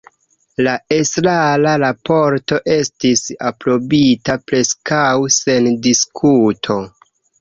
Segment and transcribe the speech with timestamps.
[0.67, 6.81] La estrara raporto estis aprobita preskaŭ sen diskuto.